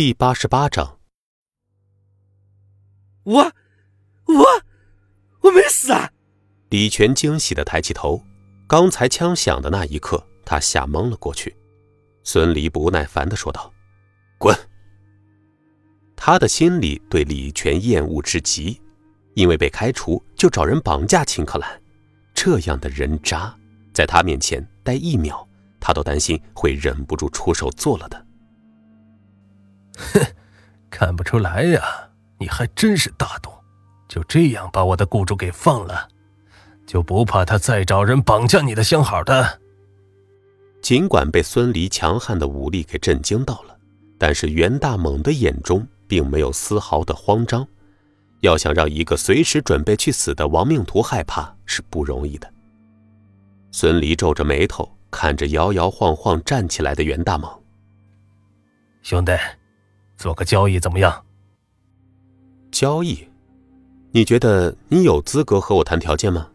[0.00, 0.98] 第八十八章，
[3.24, 4.44] 我，我，
[5.42, 6.10] 我没死啊！
[6.70, 8.24] 李全惊喜的抬起头，
[8.66, 11.54] 刚才枪响的那一刻，他吓懵了过去。
[12.24, 13.70] 孙离不耐烦的说道
[14.40, 14.56] ：“滚！”
[16.16, 18.80] 他的心里对李全厌恶至极，
[19.34, 21.78] 因为被开除就找人绑架秦可兰，
[22.32, 23.54] 这样的人渣，
[23.92, 25.46] 在他面前待一秒，
[25.78, 28.28] 他都担心会忍不住出手做了的。
[30.14, 30.26] 哼，
[30.90, 33.50] 看不出来呀，你还真是大度，
[34.08, 36.08] 就这样把我的雇主给放了，
[36.86, 39.60] 就不怕他再找人绑架你的相好的？
[40.82, 43.76] 尽管被孙离强悍的武力给震惊到了，
[44.18, 47.66] 但是袁大猛的眼中并没有丝毫的慌张。
[48.40, 52.50] 要想让一个随时准备去死的亡命徒害怕是不容易的。
[53.70, 57.52] 孙离皱着眉头看着摇摇晃晃站起来的袁大猛，
[59.02, 59.32] 兄弟。
[60.20, 61.24] 做个交易怎么样？
[62.70, 63.26] 交易？
[64.10, 66.46] 你觉得你有资格和我谈条件吗？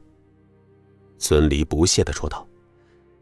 [1.18, 2.48] 孙离不屑的说道。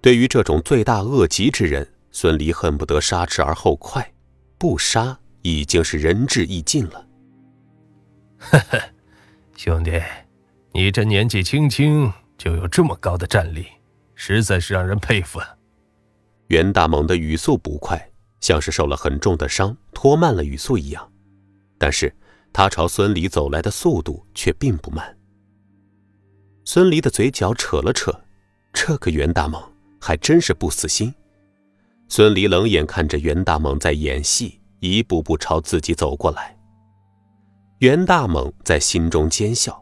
[0.02, 4.14] 对于这种罪大恶极之人，孙离恨不得杀之而后快，
[4.58, 7.08] 不杀已经是仁至义尽了。
[8.40, 8.82] 呵呵，
[9.56, 9.98] 兄弟，
[10.74, 13.66] 你这年纪轻轻就有这么高的战力，
[14.14, 15.56] 实在是让人佩服啊！
[16.48, 18.10] 袁大猛的语速不快。
[18.44, 21.10] 像是受了很重的伤，拖慢了语速一样，
[21.78, 22.14] 但是
[22.52, 25.18] 他朝孙离走来的速度却并不慢。
[26.66, 28.12] 孙离的嘴角扯了扯，
[28.74, 29.64] 这个袁大猛
[29.98, 31.14] 还真是不死心。
[32.10, 36.54] 孙离冷眼看着袁大猛在演戏，一步步朝自己走过来。
[37.78, 39.82] 袁大猛在心中奸笑：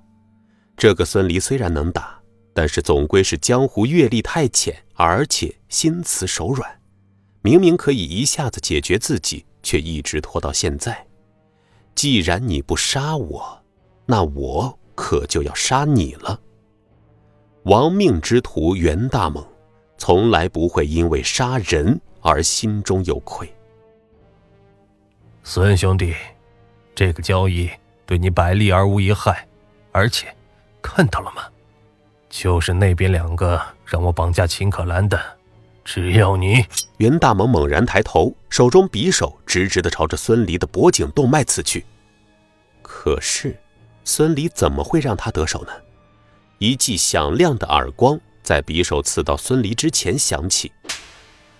[0.77, 2.21] 这个孙离虽然能打，
[2.53, 6.80] 但是总归是江湖阅历太浅，而且心慈手软。
[7.41, 11.05] 明明可以一下子解决自己，却一直拖到现在。
[11.95, 13.61] 既然你不杀我，
[14.05, 16.39] 那我可就要杀你了。
[17.63, 19.45] 亡命之徒袁大猛，
[19.97, 23.51] 从来不会因为杀人而心中有愧。
[25.43, 26.13] 孙兄弟，
[26.93, 27.69] 这个交易
[28.05, 29.47] 对你百利而无一害，
[29.91, 30.33] 而且
[30.81, 31.43] 看到了吗？
[32.29, 35.19] 就是那边两个让我绑架秦可兰的。
[35.83, 36.65] 只要你，
[36.97, 41.85] 袁大猛猛然抬头，手中匕首直直的朝着孙离的脖颈动脉刺去。
[42.81, 43.59] 可是，
[44.03, 45.71] 孙离怎么会让他得手呢？
[46.59, 50.71] 一记响亮的耳光在匕首刺到孙离之前响起。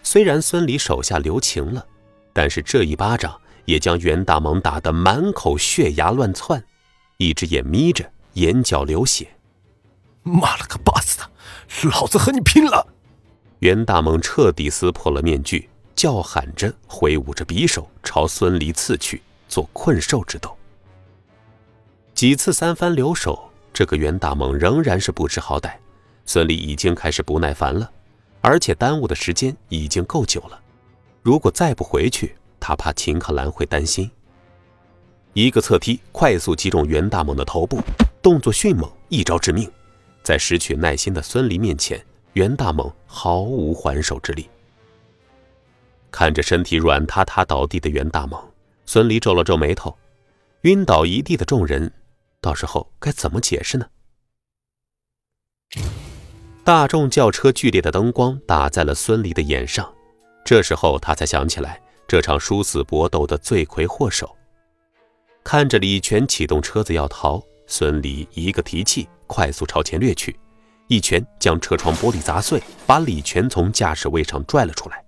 [0.03, 1.85] 虽然孙离手下留情了，
[2.31, 6.63] 但是这一巴掌也将袁大猛打得满口血牙乱窜，
[7.17, 9.27] 一只眼眯着，眼角流血。
[10.23, 12.87] 妈了个巴子的，老子和你拼了！
[13.61, 20.57] 袁大猛彻底撕破了面具，叫喊着，挥舞着匕首朝孙离刺去，做困兽之斗。
[22.15, 25.73] 几次三番留手，这个袁大猛仍然是不知好歹。
[26.25, 27.87] 孙离已经开始不耐烦了，
[28.41, 30.59] 而且耽误的时间已经够久了。
[31.21, 34.09] 如果再不回去，他怕秦可兰会担心。
[35.33, 37.79] 一个侧踢，快速击中袁大猛的头部，
[38.23, 39.71] 动作迅猛，一招致命。
[40.23, 42.03] 在失去耐心的孙离面前。
[42.33, 44.49] 袁大猛毫无还手之力，
[46.09, 48.41] 看着身体软塌塌倒地的袁大猛，
[48.85, 49.97] 孙离皱了皱眉头。
[50.61, 51.91] 晕倒一地的众人，
[52.39, 53.87] 到时候该怎么解释呢？
[56.63, 59.91] 大众轿车剧烈的灯光打在了孙离的眼上，
[60.45, 64.33] 这时候他才想起来这场殊死搏斗的罪魁祸首。
[65.43, 70.39] 看着李全启动车子要逃，孙离一个提气，快速朝前掠去。
[70.91, 75.01] 一拳将车窗玻璃砸碎，把李全从驾驶位上拽了出来。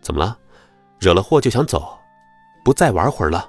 [0.00, 0.38] 怎么了？
[0.98, 1.98] 惹了祸就想走？
[2.64, 3.46] 不再玩会儿了？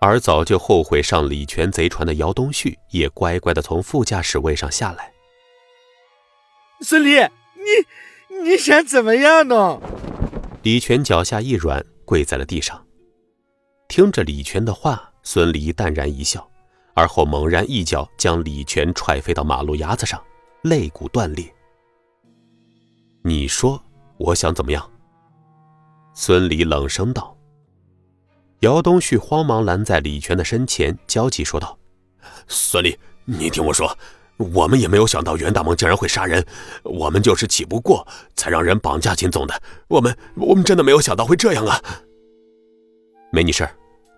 [0.00, 5.12] 而早就后悔上李全贼船的姚东旭也乖乖的从副驾驶位上下来。
[6.80, 9.78] 孙离，你你想怎么样呢？
[10.62, 12.86] 李全脚下一软，跪在了地上。
[13.86, 16.49] 听着李全的话，孙离淡然一笑。
[16.94, 20.22] 而后猛然一脚将李全踹飞到马路牙子上，
[20.62, 21.44] 肋骨断裂。
[23.22, 23.82] 你说
[24.18, 24.90] 我想怎么样？
[26.14, 27.36] 孙离冷声道。
[28.60, 31.78] 姚东旭慌忙拦在李全的身前，焦急说道
[32.46, 32.94] ：“孙离，
[33.24, 33.96] 你听我说，
[34.36, 36.44] 我们也没有想到袁大猛竟然会杀人，
[36.82, 39.62] 我们就是气不过才让人绑架秦总的。
[39.88, 41.80] 我们我们真的没有想到会这样啊！
[43.32, 43.66] 没你事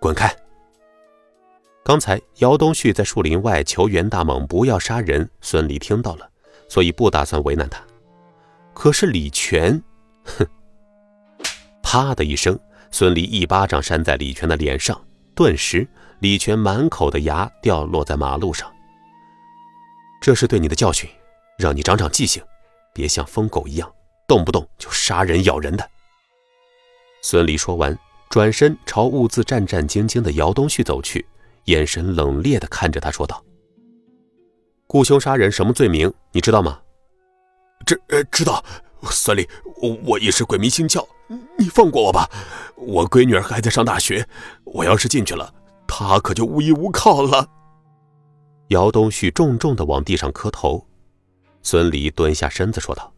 [0.01, 0.29] 滚开！”
[1.83, 6.29] 刚才姚东旭在树林外求袁大猛不要杀人，孙离听到了，
[6.69, 7.83] 所以不打算为难他。
[8.73, 9.83] 可是李全，
[10.23, 10.47] 哼！
[11.81, 12.57] 啪的一声，
[12.89, 14.99] 孙离一巴掌扇在李全的脸上，
[15.35, 15.85] 顿时
[16.19, 18.71] 李全满口的牙掉落在马路上。
[20.21, 21.09] 这是对你的教训，
[21.57, 22.41] 让你长长记性，
[22.93, 23.93] 别像疯狗一样，
[24.25, 25.85] 动不动就杀人咬人的。
[27.21, 27.97] 孙离说完，
[28.29, 31.25] 转身朝兀自战战兢兢的姚东旭走去，
[31.65, 33.43] 眼神冷冽的看着他说道
[34.87, 36.13] ：“雇凶杀人什么罪名？
[36.31, 36.79] 你知道吗
[37.85, 38.63] ？”“知呃知道。”
[39.11, 39.45] 孙俪，
[39.81, 41.05] 我我也是鬼迷心窍，
[41.57, 42.29] 你放过我吧。
[42.77, 44.25] 我闺女儿还在上大学，
[44.63, 45.53] 我要是进去了，
[45.85, 47.45] 她可就无依无靠了。
[48.69, 50.87] 姚东旭重重的往地上磕头。
[51.61, 53.13] 孙离蹲下身子说道：“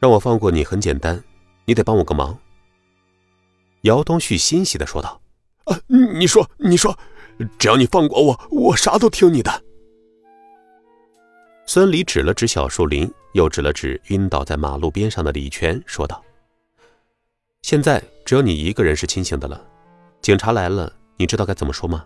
[0.00, 1.22] 让我放过你很简单，
[1.66, 2.38] 你得帮我个忙。”
[3.82, 5.21] 姚东旭欣喜的说道：“啊，
[5.86, 6.96] 你说，你说，
[7.58, 9.62] 只要你放过我，我啥都听你的。”
[11.66, 16.22] 孙离指了指小树林，又指了指晕倒在马路边上的李全，说道
[17.62, 19.64] ：“现在只有你一个人是清醒的了。
[20.20, 22.04] 警察来了，你知道该怎么说吗？”“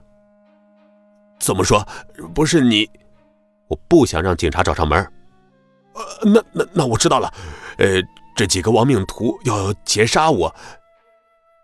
[1.41, 1.87] 怎么说？
[2.35, 2.89] 不是你，
[3.69, 4.99] 我不想让警察找上门。
[5.95, 7.33] ”“呃，那那那我知道了。
[7.79, 8.01] 呃，
[8.37, 10.55] 这几个亡命徒要劫杀我，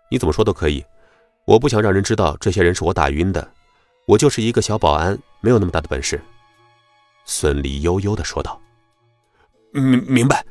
[0.09, 0.83] 你怎么说都可以。
[1.45, 3.53] 我不想让人知道这些人是我打晕的。
[4.05, 6.21] 我就是一个小保安，没有那么大的本事。”
[7.25, 8.61] 孙离悠悠的说道
[9.71, 10.45] ：“明明白，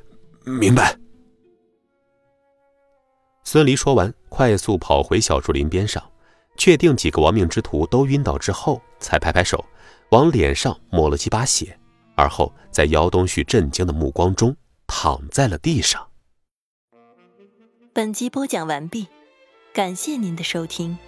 [0.45, 0.97] 明白。”
[3.45, 6.03] 孙离说完，快速跑回小树林边上，
[6.57, 9.63] 确定几个亡命之徒都晕倒之后，才拍拍手，
[10.11, 11.79] 往脸上抹了几把血，
[12.15, 14.57] 而后在姚东旭震惊的目光中
[14.87, 16.07] 躺在了地上。
[17.93, 19.07] 本集播讲完毕，
[19.73, 20.99] 感谢您的收听。